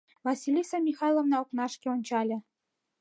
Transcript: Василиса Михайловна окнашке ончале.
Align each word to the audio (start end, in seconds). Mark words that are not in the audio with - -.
Василиса 0.27 0.77
Михайловна 0.87 1.35
окнашке 1.43 1.87
ончале. 1.95 2.37